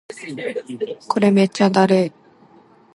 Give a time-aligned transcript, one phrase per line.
[1.07, 2.13] これめっちゃだるい